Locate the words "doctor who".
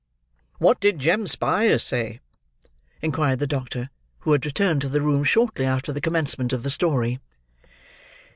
3.45-4.31